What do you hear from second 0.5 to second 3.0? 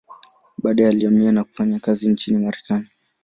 Baadaye alihamia na kufanya kazi nchini Marekani.